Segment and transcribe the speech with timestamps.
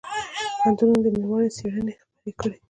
[0.57, 2.55] پوهنتونونه دي نړیوالې څېړنې خپرې کړي.